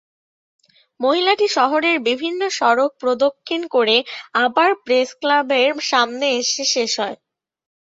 [0.99, 3.97] মিছিলটি শহরের বিভিন্ন সড়ক প্রদক্ষিণ করে
[4.41, 7.17] আবার প্রেসক্লাবের সামনে এসে শেষ হয়।